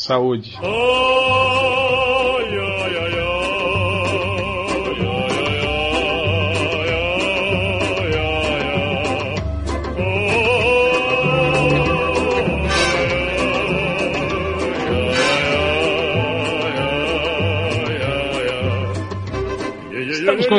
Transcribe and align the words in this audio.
Saúde. 0.00 0.48
Estamos 0.48 2.09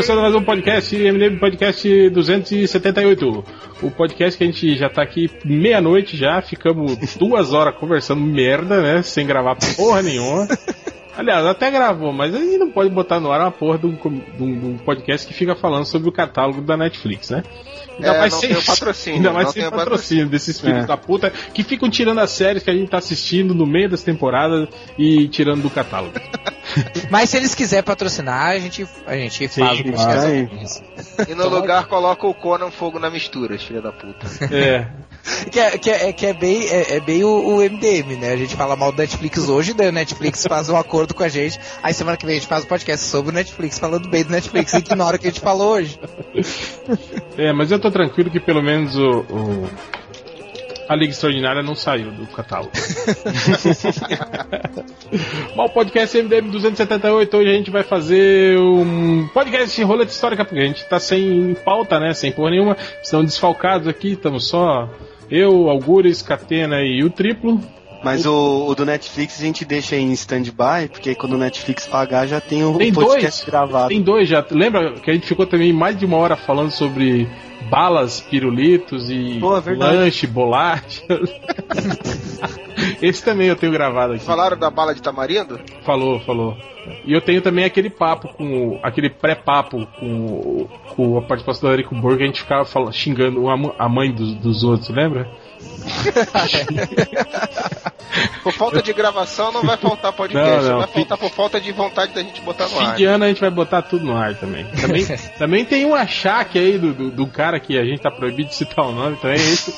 começando 0.02 0.22
mais 0.22 0.34
um 0.34 0.42
podcast, 0.42 0.98
MDM 0.98 1.38
Podcast 1.38 2.10
278. 2.10 3.46
O 3.84 3.92
podcast 3.92 4.36
que 4.36 4.44
a 4.44 4.48
gente 4.48 4.76
já 4.76 4.90
tá 4.90 5.04
aqui 5.04 5.30
meia-noite 5.46 6.18
já, 6.18 6.42
ficamos 6.42 6.98
duas 7.18 7.54
horas 7.54 7.76
conversando 7.76 8.20
merda, 8.20 8.82
né? 8.82 9.04
Sem 9.04 9.28
gravar 9.28 9.56
porra 9.78 10.02
nenhuma. 10.02 10.48
Aliás, 11.16 11.46
até 11.46 11.70
gravou, 11.70 12.12
mas 12.12 12.34
aí 12.34 12.58
não 12.58 12.72
pode 12.72 12.90
botar 12.90 13.20
no 13.20 13.32
ar 13.32 13.42
uma 13.42 13.52
porra 13.52 13.78
de 13.78 13.86
um, 13.86 13.92
de 13.92 14.44
um 14.44 14.78
podcast 14.80 15.28
que 15.28 15.36
fica 15.36 15.54
falando 15.54 15.86
sobre 15.86 16.10
o 16.10 16.12
catálogo 16.12 16.62
da 16.62 16.76
Netflix, 16.76 17.30
né? 17.30 17.44
Ainda 17.98 18.16
é, 18.16 18.20
mais 18.22 18.34
sem 18.34 18.56
patrocínio. 18.66 19.18
Ainda 19.18 19.32
mais 19.32 19.52
sem 19.52 19.62
patrocínio, 19.62 19.86
patrocínio 19.86 20.30
desses 20.30 20.60
filhos 20.60 20.84
é. 20.84 20.88
da 20.88 20.98
puta 20.98 21.30
que 21.30 21.64
ficam 21.64 21.92
tirando 21.92 22.22
as 22.22 22.32
séries 22.32 22.64
que 22.64 22.72
a 22.72 22.74
gente 22.74 22.90
tá 22.90 22.98
assistindo 22.98 23.54
no 23.54 23.68
meio 23.68 23.88
das 23.88 24.02
temporadas 24.02 24.68
e 24.98 25.28
tirando 25.28 25.62
do 25.62 25.70
catálogo. 25.70 26.20
Mas 27.10 27.30
se 27.30 27.38
eles 27.38 27.56
quiserem 27.56 27.84
patrocinar, 27.84 28.48
a 28.48 28.60
gente, 28.60 28.88
a 29.06 29.16
gente 29.16 29.48
Sim, 29.48 29.62
faz 29.62 29.80
o 29.80 29.84
podcast. 29.84 30.84
E 31.30 31.36
no 31.36 31.50
lugar 31.50 31.86
coloca 31.88 32.26
o 32.28 32.34
Conan 32.34 32.72
Fogo 32.72 33.00
na 33.00 33.10
mistura, 33.10 33.58
filha 33.58 33.82
da 33.82 33.92
puta. 33.92 34.28
É. 34.54 34.88
que, 35.52 35.60
é, 35.60 35.78
que, 35.78 35.90
é, 35.90 36.14
que 36.14 36.26
é 36.26 36.34
bem, 36.34 36.68
é, 36.68 36.96
é 36.96 37.00
bem 37.00 37.24
o, 37.24 37.30
o, 37.30 37.58
MDM, 37.58 38.18
né? 38.20 38.32
A 38.32 38.38
gente 38.38 38.56
fala 38.56 38.76
mal 38.76 38.92
do 38.92 38.98
Netflix 38.98 39.50
hoje, 39.50 39.74
daí 39.74 39.90
o 39.90 39.92
Netflix 39.92 40.46
faz 40.48 40.70
um 40.70 40.76
acordo 40.76 41.14
com 41.14 41.24
a 41.24 41.30
gente, 41.30 41.60
aí 41.82 41.94
semana 41.94 42.18
que 42.18 42.26
vem 42.26 42.36
a 42.36 42.40
gente 42.40 42.48
faz 42.48 42.64
um 42.64 42.68
podcast 42.68 43.06
sobre 43.06 43.32
o 43.32 43.34
Netflix, 43.34 43.78
falando 43.78 44.10
bem 44.10 44.24
do 44.24 44.32
Netflix, 44.32 44.74
e 44.74 44.78
ignora 44.78 45.18
o 45.18 45.20
que 45.20 45.28
a 45.28 45.30
gente 45.30 45.42
falou 45.42 45.74
hoje. 45.74 46.00
É, 47.38 47.54
mas 47.54 47.72
eu 47.72 47.80
tô 47.80 47.92
tranquilo 47.92 48.30
que 48.30 48.40
pelo 48.40 48.62
menos 48.62 48.96
o, 48.96 49.20
o 49.30 49.70
a 50.92 50.96
Liga 50.96 51.14
Extraordinária 51.14 51.64
não 51.64 51.74
saiu 51.74 52.12
do 52.12 52.28
catálogo. 52.28 52.72
Bom, 55.56 55.64
o 55.64 55.70
podcast 55.70 56.22
MDM 56.22 56.50
278, 56.50 57.38
hoje 57.38 57.50
a 57.50 57.54
gente 57.54 57.72
vai 57.72 57.82
fazer 57.82 58.60
um 58.60 59.26
podcast 59.30 59.74
de 59.74 59.84
roleta 59.84 60.12
histórica, 60.12 60.44
porque 60.44 60.60
a 60.60 60.66
gente 60.66 60.86
tá 60.90 61.00
sem 61.00 61.56
pauta, 61.64 61.98
né? 61.98 62.14
Sem 62.14 62.34
porra 62.34 62.52
nenhuma. 62.52 62.76
Estão 63.02 63.24
desfalcados 63.24 63.88
aqui, 63.88 64.12
estamos 64.12 64.50
só 64.50 64.90
eu, 65.30 65.70
Algures, 65.70 66.22
Catena 66.22 66.82
e 66.82 67.06
o 67.06 67.10
Triplo. 67.10 67.62
Mas 68.04 68.26
o, 68.26 68.68
o, 68.68 68.76
do 68.76 68.86
Netflix 68.86 69.40
a 69.40 69.46
gente 69.46 69.64
deixa 69.64 69.96
em 69.96 70.12
stand-by, 70.12 70.90
porque 70.92 71.16
quando 71.16 71.32
o 71.34 71.38
Netflix 71.38 71.88
pagar 71.88 72.28
já 72.28 72.42
tem 72.42 72.66
o 72.66 72.78
tem 72.78 72.92
podcast 72.92 73.40
dois, 73.40 73.50
gravado. 73.50 73.88
Tem 73.88 74.02
dois 74.02 74.28
já. 74.28 74.46
Lembra 74.52 74.92
que 74.96 75.10
a 75.10 75.14
gente 75.14 75.26
ficou 75.26 75.46
também 75.46 75.72
mais 75.72 75.98
de 75.98 76.06
uma 76.06 76.18
hora 76.18 76.36
falando 76.36 76.72
sobre 76.72 77.30
balas, 77.72 78.20
pirulitos 78.20 79.10
e 79.10 79.40
Pô, 79.40 79.58
é 79.58 79.74
lanche, 79.74 80.28
bolacha. 80.28 81.02
Esse 83.02 83.24
também 83.24 83.48
eu 83.48 83.56
tenho 83.56 83.72
gravado 83.72 84.14
aqui. 84.14 84.26
Falaram 84.26 84.60
da 84.60 84.70
bala 84.70 84.94
de 84.94 85.02
tamarindo? 85.02 85.58
Falou, 85.84 86.20
falou. 86.20 86.58
E 87.06 87.14
eu 87.14 87.22
tenho 87.22 87.42
também 87.42 87.64
aquele 87.64 87.90
papo 87.90 88.28
com. 88.34 88.78
aquele 88.84 89.10
pré-papo 89.10 89.88
com, 90.00 90.68
com 90.96 91.18
a 91.18 91.22
participação 91.22 91.70
do 91.70 91.74
Eric 91.74 91.96
Burger, 91.96 92.24
a 92.24 92.28
gente 92.28 92.42
ficava 92.42 92.66
falando, 92.66 92.94
xingando 92.94 93.48
a 93.50 93.88
mãe 93.88 94.12
dos, 94.12 94.36
dos 94.36 94.64
outros, 94.64 94.90
lembra? 94.90 95.30
por 98.44 98.54
falta 98.54 98.82
de 98.82 98.94
gravação 98.94 99.52
não 99.52 99.64
vai 99.64 99.78
faltar 99.78 100.14
podcast, 100.14 100.64
não, 100.64 100.70
não. 100.70 100.78
vai 100.80 100.88
faltar 100.88 101.18
por 101.18 101.32
falta 101.32 101.60
de 101.60 101.72
vontade 101.72 102.14
da 102.14 102.22
gente 102.22 102.40
botar 102.42 102.66
no 102.66 102.72
Fim 102.72 102.86
ar. 102.86 102.96
de 102.96 103.06
ano 103.06 103.26
a 103.26 103.28
gente 103.28 103.42
vai 103.42 103.50
botar 103.50 103.82
tudo 103.82 104.06
no 104.06 104.16
ar 104.16 104.36
também. 104.36 104.66
Também, 104.66 105.06
também 105.38 105.66
tem 105.66 105.86
um 105.86 105.96
achaque 105.96 106.60
aí 106.60 106.78
do, 106.78 106.94
do, 106.94 107.12
do, 107.12 107.28
cara 107.28 107.60
que 107.60 107.78
a 107.78 107.86
gente 107.86 108.02
tá 108.02 108.12
proibido 108.12 108.50
de 108.50 108.56
citar 108.56 108.86
o 108.86 108.92
nome 108.92 109.16
também. 109.18 109.38
Esse, 109.38 109.74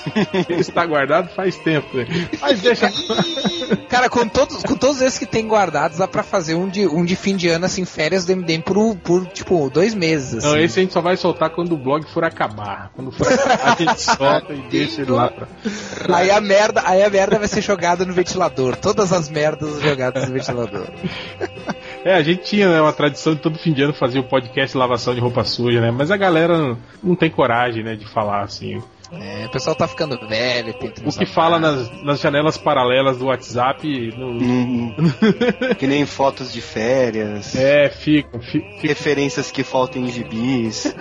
esse 0.50 0.72
tá 0.72 0.86
guardado 0.86 1.30
faz 1.36 1.56
tempo. 1.58 1.98
Né? 1.98 2.06
Mas 2.42 2.62
deixa. 2.62 2.92
cara, 3.90 4.10
com 4.10 4.28
todos, 4.28 4.64
com 4.64 4.76
todos 4.76 5.02
esses 5.02 5.20
que 5.20 5.26
tem 5.26 5.48
guardados, 5.48 5.98
dá 5.98 6.08
pra 6.08 6.24
fazer 6.24 6.56
um 6.56 6.68
de, 6.68 6.88
um 6.88 7.06
de 7.06 7.16
fim 7.16 7.36
de 7.36 7.50
ano, 7.50 7.66
assim, 7.66 7.86
férias 7.86 8.26
do 8.26 8.36
MDM 8.36 8.62
por, 8.62 8.96
por 8.98 9.26
tipo, 9.28 9.70
dois 9.70 9.94
meses. 9.94 10.36
Assim. 10.36 10.48
Não, 10.48 10.58
esse 10.58 10.80
a 10.80 10.84
gente 10.84 10.94
só 10.94 11.02
vai 11.02 11.18
soltar 11.18 11.50
quando 11.52 11.74
o 11.74 11.78
blog 11.78 12.06
for 12.12 12.24
acabar. 12.24 12.92
Quando 12.96 13.12
for 13.12 13.32
acabar, 13.32 13.74
a 13.74 13.76
gente 13.76 14.02
solta 14.02 14.54
e 14.54 14.62
deixa 14.70 15.02
ele 15.02 15.12
lá 15.12 15.30
pra. 15.30 15.48
Aí 16.14 16.32
a 16.32 16.42
merda, 16.42 16.82
aí 16.86 17.04
a 17.04 17.10
merda 17.10 17.40
vai 17.40 17.48
ser 17.48 17.62
jogada 17.62 18.06
no 18.06 18.14
ventilador. 18.14 18.76
Todas 18.76 19.12
as 19.14 19.30
merdas 19.30 19.82
jogadas 19.82 20.28
no 20.28 20.34
ventilador. 20.34 20.88
É, 22.04 22.14
a 22.14 22.22
gente 22.22 22.44
tinha 22.44 22.70
né, 22.70 22.82
uma 22.82 22.94
tradição 22.94 23.34
de 23.34 23.42
todo 23.42 23.58
fim 23.58 23.72
de 23.72 23.82
ano 23.82 23.94
fazer 23.94 24.20
o 24.20 24.24
um 24.24 24.28
podcast 24.28 24.78
lavação 24.78 25.14
de 25.14 25.22
roupa 25.22 25.44
suja, 25.44 25.80
né? 25.80 25.92
Mas 25.92 26.12
a 26.12 26.18
galera 26.18 26.78
não 27.02 27.16
tem 27.16 27.30
coragem, 27.30 27.84
né, 27.84 27.96
de 27.96 28.06
falar 28.06 28.42
assim. 28.42 28.82
É, 29.12 29.46
o 29.46 29.50
pessoal 29.50 29.76
tá 29.76 29.88
ficando 29.88 30.18
velho. 30.28 30.74
O 31.06 31.12
que 31.12 31.26
fala 31.26 31.60
nas, 31.60 32.04
nas, 32.04 32.20
janelas 32.20 32.58
paralelas 32.58 33.18
do 33.18 33.26
WhatsApp. 33.26 34.12
No... 34.18 34.28
Hum, 34.28 34.96
que 35.78 35.86
nem 35.86 36.06
fotos 36.06 36.52
de 36.52 36.62
férias. 36.62 37.56
É, 37.56 37.90
ficam. 37.90 38.42
Fica, 38.42 38.68
Referências 38.82 39.52
que 39.52 39.64
faltam 39.64 40.02
em 40.02 40.10
gibis. 40.10 40.96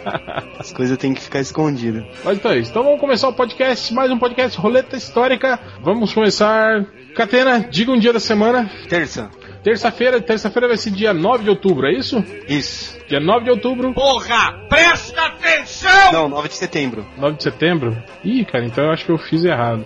As 0.58 0.72
coisas 0.72 0.98
têm 0.98 1.14
que 1.14 1.22
ficar 1.22 1.40
escondidas. 1.40 2.04
Mas 2.22 2.38
então 2.38 2.50
é 2.50 2.58
isso. 2.58 2.70
Então 2.70 2.84
vamos 2.84 3.00
começar 3.00 3.28
o 3.28 3.32
podcast, 3.32 3.92
mais 3.94 4.10
um 4.10 4.18
podcast 4.18 4.58
Roleta 4.58 4.96
Histórica. 4.96 5.58
Vamos 5.80 6.12
começar. 6.12 6.84
Catena, 7.14 7.60
diga 7.60 7.92
um 7.92 7.98
dia 7.98 8.12
da 8.12 8.20
semana. 8.20 8.70
Terça. 8.88 9.30
Terça-feira, 9.64 10.20
terça-feira 10.20 10.68
vai 10.68 10.76
ser 10.76 10.90
dia 10.90 11.14
9 11.14 11.44
de 11.44 11.48
outubro, 11.48 11.86
é 11.86 11.92
isso? 11.92 12.22
Isso. 12.46 12.98
Dia 13.08 13.18
9 13.18 13.44
de 13.44 13.50
outubro. 13.50 13.94
Porra! 13.94 14.60
Presta 14.68 15.22
atenção! 15.22 16.12
Não, 16.12 16.28
9 16.28 16.48
de 16.48 16.54
setembro. 16.54 17.06
9 17.16 17.38
de 17.38 17.42
setembro? 17.44 17.96
Ih, 18.22 18.44
cara, 18.44 18.66
então 18.66 18.84
eu 18.84 18.90
acho 18.90 19.06
que 19.06 19.10
eu 19.10 19.16
fiz 19.16 19.42
errado. 19.42 19.82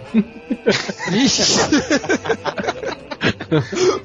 Ixi! 1.13 1.61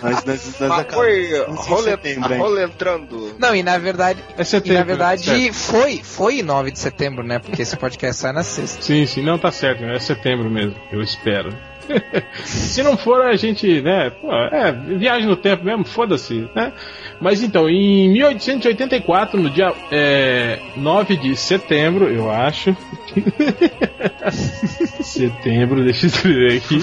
nós, 0.00 0.24
nós, 0.24 0.60
nós 0.60 0.86
foi 0.92 1.44
role, 1.48 2.62
entrando. 2.62 3.34
Não, 3.38 3.54
e 3.54 3.62
na 3.62 3.78
verdade. 3.78 4.22
É 4.36 4.44
setembro. 4.44 4.72
E 4.72 4.78
na 4.78 4.84
verdade 4.84 5.52
foi, 5.52 6.00
foi 6.02 6.42
9 6.42 6.70
de 6.70 6.78
setembro, 6.78 7.24
né? 7.24 7.38
Porque 7.38 7.62
esse 7.62 7.76
podcast 7.76 8.20
sai 8.20 8.32
na 8.32 8.42
sexta. 8.42 8.82
Sim, 8.82 9.06
sim, 9.06 9.22
não 9.22 9.38
tá 9.38 9.50
certo, 9.50 9.84
é 9.84 9.98
setembro 9.98 10.50
mesmo, 10.50 10.74
eu 10.90 11.02
espero. 11.02 11.52
Se 12.44 12.82
não 12.82 12.96
for, 12.96 13.22
a 13.22 13.36
gente, 13.36 13.80
né? 13.80 14.10
Pô, 14.10 14.32
é, 14.32 14.72
viagem 14.72 15.26
no 15.26 15.36
tempo 15.36 15.64
mesmo, 15.64 15.84
foda-se, 15.84 16.48
né? 16.54 16.72
Mas 17.20 17.42
então, 17.42 17.68
em 17.68 18.10
1884, 18.10 19.40
no 19.40 19.50
dia 19.50 19.72
é, 19.90 20.58
9 20.76 21.16
de 21.16 21.36
setembro, 21.36 22.08
eu 22.08 22.30
acho. 22.30 22.76
setembro, 25.02 25.84
deixa 25.84 26.06
eu 26.06 26.08
escrever 26.08 26.56
aqui. 26.58 26.80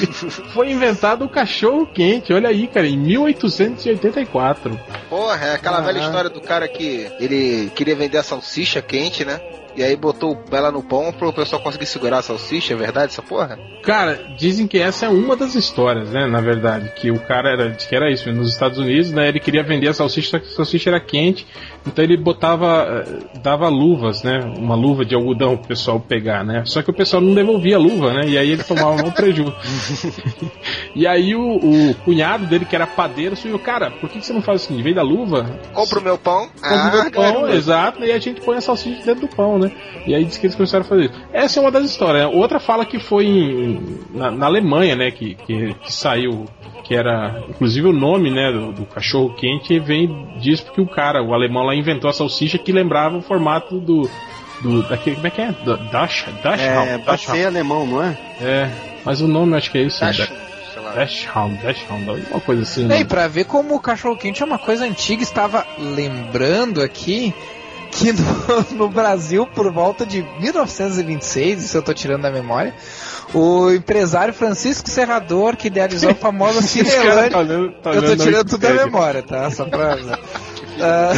Foi 0.53 0.71
inventado 0.71 1.25
o 1.25 1.29
cachorro 1.29 1.87
quente, 1.87 2.31
olha 2.33 2.49
aí, 2.49 2.67
cara, 2.67 2.87
em 2.87 2.97
1884. 2.99 4.79
Porra, 5.09 5.45
é 5.45 5.55
aquela 5.55 5.77
ah. 5.79 5.81
velha 5.81 5.99
história 5.99 6.29
do 6.29 6.41
cara 6.41 6.67
que 6.67 7.11
ele 7.19 7.71
queria 7.75 7.95
vender 7.95 8.17
a 8.17 8.23
salsicha 8.23 8.81
quente, 8.81 9.25
né? 9.25 9.39
E 9.75 9.83
aí 9.83 9.95
botou 9.95 10.37
ela 10.51 10.71
no 10.71 10.83
pão 10.83 11.11
pro 11.11 11.31
pessoal 11.31 11.61
conseguir 11.61 11.85
segurar 11.85 12.19
a 12.19 12.21
salsicha, 12.21 12.73
é 12.73 12.77
verdade 12.77 13.11
essa 13.11 13.21
porra? 13.21 13.57
Cara, 13.83 14.19
dizem 14.37 14.67
que 14.67 14.77
essa 14.77 15.05
é 15.05 15.09
uma 15.09 15.35
das 15.35 15.55
histórias, 15.55 16.09
né? 16.11 16.27
Na 16.27 16.41
verdade, 16.41 16.91
que 16.95 17.11
o 17.11 17.19
cara 17.19 17.53
era, 17.53 17.71
que 17.71 17.95
era 17.95 18.11
isso, 18.11 18.31
nos 18.31 18.51
Estados 18.51 18.77
Unidos, 18.77 19.11
né? 19.11 19.27
Ele 19.29 19.39
queria 19.39 19.63
vender 19.63 19.87
a 19.87 19.93
salsicha, 19.93 20.31
só 20.31 20.39
que 20.39 20.47
a 20.47 20.55
salsicha 20.55 20.89
era 20.89 20.99
quente, 20.99 21.45
então 21.85 22.03
ele 22.03 22.17
botava, 22.17 23.05
eh, 23.05 23.39
dava 23.41 23.67
luvas, 23.69 24.23
né? 24.23 24.39
Uma 24.57 24.75
luva 24.75 25.05
de 25.05 25.15
algodão 25.15 25.57
pro 25.57 25.69
pessoal 25.69 25.99
pegar, 25.99 26.43
né? 26.43 26.63
Só 26.65 26.81
que 26.81 26.89
o 26.89 26.93
pessoal 26.93 27.21
não 27.21 27.33
devolvia 27.33 27.75
a 27.75 27.79
luva, 27.79 28.13
né? 28.13 28.27
E 28.27 28.37
aí 28.37 28.49
ele 28.49 28.63
tomava 28.63 29.01
um 29.03 29.11
prejuízo. 29.11 29.53
e 30.95 31.07
aí 31.07 31.35
o, 31.35 31.41
o, 31.41 31.95
cunhado 32.03 32.45
dele, 32.45 32.65
que 32.65 32.75
era 32.75 32.85
padeiro, 32.85 33.35
sugeriu, 33.35 33.59
cara, 33.59 33.91
por 33.91 34.09
que, 34.09 34.21
você 34.21 34.33
não 34.33 34.41
faz 34.41 34.63
assim? 34.63 34.79
Em 34.79 34.83
vez 34.83 34.95
da 34.95 35.01
luva... 35.01 35.45
Compra 35.73 35.99
o 35.99 36.03
meu 36.03 36.17
pão. 36.17 36.49
Compra 36.61 36.75
o 36.75 36.99
ah, 36.99 37.03
meu 37.03 37.11
pão, 37.11 37.49
exato, 37.49 38.03
e 38.03 38.11
a 38.11 38.19
gente 38.19 38.41
põe 38.41 38.57
a 38.57 38.61
salsicha 38.61 39.03
dentro 39.05 39.27
do 39.27 39.35
pão, 39.35 39.58
né? 39.59 39.71
E 40.05 40.15
aí 40.15 40.23
diz 40.23 40.37
que 40.37 40.45
eles 40.45 40.55
começaram 40.55 40.85
a 40.85 40.87
fazer 40.87 41.05
isso. 41.05 41.13
Essa 41.31 41.59
é 41.59 41.61
uma 41.61 41.71
das 41.71 41.85
histórias. 41.85 42.27
Né? 42.27 42.35
Outra 42.35 42.59
fala 42.59 42.85
que 42.85 42.99
foi 42.99 43.25
em, 43.25 43.99
na, 44.13 44.31
na, 44.31 44.45
Alemanha, 44.45 44.95
né? 44.95 45.11
Que, 45.11 45.35
que, 45.35 45.73
que, 45.73 45.93
saiu, 45.93 46.45
que 46.83 46.95
era. 46.95 47.43
Inclusive 47.49 47.87
o 47.87 47.93
nome, 47.93 48.31
né? 48.31 48.51
Do, 48.51 48.71
do, 48.71 48.85
cachorro 48.85 49.33
quente 49.35 49.77
vem 49.79 50.27
disso 50.39 50.65
porque 50.65 50.81
o 50.81 50.87
cara, 50.87 51.21
o 51.23 51.33
alemão 51.33 51.63
lá 51.63 51.75
inventou 51.75 52.09
a 52.09 52.13
salsicha 52.13 52.57
que 52.57 52.71
lembrava 52.71 53.17
o 53.17 53.21
formato 53.21 53.79
do. 53.79 54.09
do 54.61 54.83
daquele, 54.83 55.17
como 55.17 55.27
é 55.27 55.31
que 55.31 55.41
é? 55.41 55.51
Dash, 55.91 56.25
Dash, 56.43 56.61
é, 56.61 56.97
Dash, 56.97 57.27
Dash 57.27 57.45
alemão, 57.45 57.85
não 57.85 58.03
é? 58.03 58.17
É, 58.41 58.69
mas 59.05 59.21
o 59.21 59.27
nome 59.27 59.55
acho 59.55 59.71
que 59.71 59.77
é 59.77 59.83
isso. 59.83 59.99
Dash. 59.99 60.31
Dash 60.95 61.27
Hound, 61.35 61.57
Dash 61.61 61.85
Hound, 61.89 62.09
alguma 62.09 62.41
coisa 62.41 62.63
assim. 62.63 62.85
E 62.85 62.87
né? 62.87 63.03
pra 63.03 63.27
ver 63.27 63.45
como 63.45 63.75
o 63.75 63.79
cachorro 63.79 64.15
quente 64.15 64.41
é 64.41 64.45
uma 64.45 64.57
coisa 64.57 64.85
antiga, 64.85 65.21
estava 65.21 65.65
lembrando 65.77 66.81
aqui 66.81 67.33
que 67.99 68.11
no, 68.13 68.77
no 68.85 68.89
Brasil, 68.89 69.45
por 69.47 69.71
volta 69.71 70.05
de 70.05 70.21
1926, 70.39 71.63
isso 71.65 71.77
eu 71.77 71.81
tô 71.81 71.93
tirando 71.93 72.21
da 72.23 72.31
memória, 72.31 72.73
o 73.33 73.69
empresário 73.71 74.33
Francisco 74.33 74.89
Serrador, 74.89 75.55
que 75.55 75.67
idealizou 75.67 76.11
a 76.11 76.15
famosa 76.15 76.61
Cinelândia. 76.65 77.29
Tá 77.31 77.39
olhando- 77.39 77.71
tá 77.81 77.89
eu 77.91 78.01
tô 78.01 78.07
olhando 78.07 78.23
tirando 78.23 78.49
tudo 78.49 78.61
da 78.61 78.73
memória, 78.73 79.21
tá? 79.23 79.49
Só 79.51 79.65
pra. 79.65 79.97
Ah, 80.81 81.11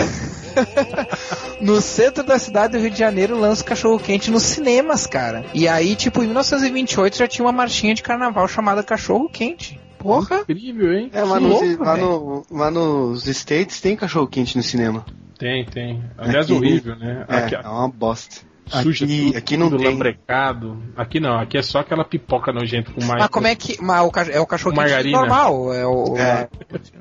no 1.62 1.80
centro 1.82 2.24
da 2.24 2.40
cidade 2.40 2.74
do 2.74 2.80
Rio 2.82 2.90
de 2.90 2.98
Janeiro 2.98 3.40
lança 3.40 3.62
o 3.62 3.66
cachorro 3.66 4.00
quente 4.00 4.32
nos 4.32 4.42
cinemas, 4.44 5.06
cara. 5.06 5.46
E 5.54 5.68
aí, 5.68 5.96
tipo, 5.96 6.22
em 6.22 6.26
1928 6.26 7.18
já 7.18 7.28
tinha 7.28 7.46
uma 7.46 7.52
marchinha 7.52 7.94
de 7.94 8.02
carnaval 8.02 8.48
chamada 8.48 8.82
Cachorro 8.82 9.30
Quente. 9.30 9.80
Porra! 10.00 10.40
Incrível, 10.50 10.94
hein? 10.94 11.12
É, 11.14 11.24
mas 11.24 11.44
louco, 11.44 11.84
lá, 11.84 11.96
no, 11.96 12.46
lá 12.50 12.72
nos 12.72 13.28
States 13.28 13.80
tem 13.80 13.96
cachorro 13.96 14.26
quente 14.28 14.58
no 14.58 14.64
cinema. 14.64 15.06
Tem, 15.42 15.66
tem. 15.66 16.04
Aliás, 16.20 16.46
Aqui- 16.46 16.54
horrível, 16.54 16.96
né? 16.96 17.26
É, 17.28 17.36
Aqui, 17.38 17.56
é 17.56 17.60
uma 17.62 17.90
bosta. 17.90 18.46
suja 18.84 19.06
aqui, 19.06 19.26
tudo, 19.26 19.38
aqui 19.40 19.58
não 19.58 19.70
tudo 19.72 19.82
tem. 19.82 19.92
lambrecado. 19.92 20.78
Aqui 20.96 21.20
não, 21.20 21.40
aqui 21.40 21.58
é 21.58 21.64
só 21.64 21.80
aquela 21.80 22.06
pipoca 22.06 22.54
nojenta 22.54 22.92
com 22.92 23.02
mais. 23.04 23.22
Mas 23.22 23.28
como 23.30 23.48
é 23.48 23.56
que. 23.56 23.76
Mas 23.82 24.02
o, 24.06 24.12
ca- 24.12 24.28
é 24.32 24.40
o 24.40 24.46
cachorro 24.46 24.76
Margarina. 24.76 25.18
normal? 25.18 25.74
É 25.74 25.84
o. 25.86 26.16
É. 26.16 26.48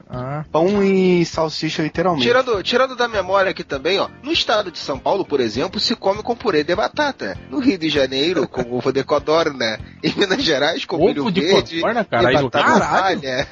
Ah. 0.09 0.43
Pão 0.51 0.83
e 0.83 1.23
salsicha, 1.27 1.83
literalmente. 1.83 2.27
Tirando, 2.27 2.63
tirando 2.63 2.97
da 2.97 3.07
memória 3.07 3.51
aqui 3.51 3.63
também, 3.63 3.99
ó. 4.01 4.09
No 4.23 4.33
estado 4.33 4.71
de 4.73 4.79
São 4.79 4.99
Paulo, 4.99 5.23
por 5.23 5.39
exemplo, 5.39 5.79
se 5.79 5.95
come 5.95 6.23
com 6.23 6.35
purê 6.35 6.65
de 6.65 6.75
batata. 6.75 7.37
No 7.51 7.59
Rio 7.61 7.77
de 7.77 7.91
Janeiro, 7.91 8.49
com 8.49 8.63
ovo 8.75 8.91
de 8.91 9.05
codorna. 9.05 9.79
Em 10.03 10.15
Minas 10.19 10.43
Gerais, 10.43 10.87
com 10.87 10.97
Ovo 10.97 11.05
milho 11.09 11.31
de 11.31 11.43
verde 11.43 11.77
codorna, 11.83 12.05
cara, 12.07 12.33
e 12.33 12.43
batata 12.43 12.81
palha. 12.81 13.47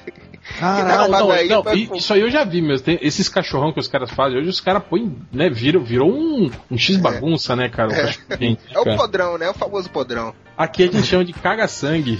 Caralho. 0.59 1.11
Não, 1.13 1.29
não, 1.29 1.47
não, 1.49 1.63
com- 1.63 1.95
isso 1.97 2.13
aí 2.15 2.21
eu 2.21 2.31
já 2.31 2.45
vi 2.45 2.63
mesmo. 2.63 2.85
Tem 2.85 2.99
esses 3.03 3.29
cachorrão 3.29 3.73
que 3.73 3.81
os 3.81 3.89
caras 3.89 4.11
fazem, 4.11 4.39
hoje 4.39 4.49
os 4.49 4.61
caras 4.61 4.83
põem, 4.89 5.17
né, 5.33 5.49
virou, 5.51 5.83
virou 5.85 6.11
um, 6.11 6.51
um 6.71 6.79
X 6.79 6.97
bagunça, 6.97 7.55
né, 7.55 7.69
cara? 7.69 7.89
O 7.91 7.95
cachorro 7.95 8.27
quente, 8.39 8.61
É 8.73 8.79
o 8.81 8.97
podrão, 8.97 9.37
né? 9.39 9.51
O 9.51 9.55
famoso 9.55 9.91
podrão. 9.91 10.35
Aqui 10.57 10.85
a 10.85 10.87
gente 10.87 11.07
chama 11.07 11.25
de 11.25 11.33
caga-sangue. 11.33 12.19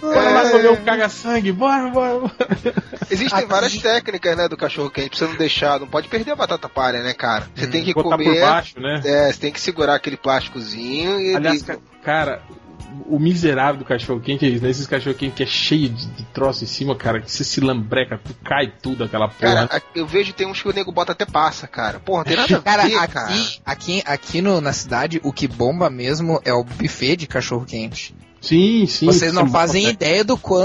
Bora 0.00 0.30
lá 0.30 0.50
comer 0.50 0.70
um 0.70 0.76
caga-sangue, 0.84 1.52
bora, 1.52 1.88
bora, 1.90 2.18
bora. 2.20 2.32
Existem 3.10 3.38
Aqui- 3.40 3.48
várias 3.48 3.76
técnicas, 3.78 4.36
né, 4.36 4.48
do 4.48 4.56
cachorro 4.56 4.90
quente 4.90 5.10
pra 5.10 5.18
você 5.18 5.24
não 5.26 5.36
deixar, 5.36 5.80
não 5.80 5.86
pode 5.86 6.08
perder 6.08 6.32
a 6.32 6.36
batata 6.36 6.68
palha, 6.68 7.02
né, 7.02 7.12
cara? 7.14 7.46
Você 7.54 7.66
tem 7.66 7.82
que 7.82 7.90
Hum, 7.90 7.94
Botar 7.94 8.16
por 8.16 8.24
comer. 8.24 8.40
baixo, 8.40 8.80
né? 8.80 9.00
É, 9.04 9.32
você 9.32 9.40
tem 9.40 9.52
que 9.52 9.60
segurar 9.60 9.94
aquele 9.94 10.16
plásticozinho 10.16 11.20
e. 11.20 11.34
Aliás, 11.34 11.60
e- 11.62 11.64
ca- 11.64 11.78
cara, 12.02 12.42
o 13.06 13.18
miserável 13.18 13.78
do 13.78 13.84
cachorro 13.84 14.20
quente 14.20 14.44
é 14.44 14.48
isso, 14.48 14.62
né? 14.62 14.70
Esses 14.70 14.86
cachorro 14.86 15.14
quente 15.16 15.34
que 15.34 15.42
é 15.42 15.46
cheio 15.46 15.88
de, 15.88 16.06
de 16.06 16.24
troço 16.32 16.64
em 16.64 16.66
cima, 16.66 16.94
cara, 16.96 17.20
que 17.20 17.30
você 17.30 17.44
se 17.44 17.60
lambreca, 17.60 18.18
tu 18.22 18.34
cai 18.44 18.72
tudo 18.82 19.04
aquela 19.04 19.28
porra. 19.28 19.66
Cara, 19.68 19.68
a- 19.76 19.82
eu 19.94 20.06
vejo 20.06 20.32
tem 20.32 20.46
uns 20.46 20.60
que 20.62 20.68
o 20.68 20.72
nego 20.72 20.92
bota 20.92 21.12
até 21.12 21.24
passa, 21.24 21.66
cara. 21.66 21.98
Porra, 22.00 22.24
tem 22.24 22.36
nada 22.36 22.56
a 22.56 22.62
Cara, 22.62 22.82
ver, 22.84 23.08
cara. 23.08 23.26
aqui, 23.28 23.60
aqui, 23.64 24.02
aqui 24.06 24.40
no, 24.42 24.60
na 24.60 24.72
cidade, 24.72 25.20
o 25.24 25.32
que 25.32 25.46
bomba 25.48 25.88
mesmo 25.90 26.40
é 26.44 26.52
o 26.52 26.64
buffet 26.64 27.16
de 27.16 27.26
cachorro 27.26 27.64
quente. 27.64 28.14
sim, 28.40 28.86
sim. 28.86 29.06
Vocês 29.06 29.32
não 29.32 29.48
fazem 29.48 29.82
bota- 29.84 29.92
ideia 29.94 30.22
do 30.24 30.36
quanto 30.36 30.62